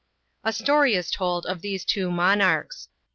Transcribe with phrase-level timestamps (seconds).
[0.43, 2.87] A story is told of these two monarchs.